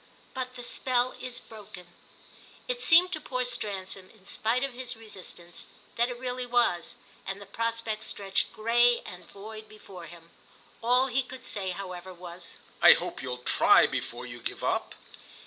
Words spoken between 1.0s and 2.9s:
is broken." It